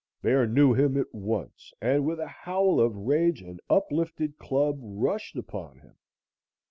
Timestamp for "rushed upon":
4.81-5.77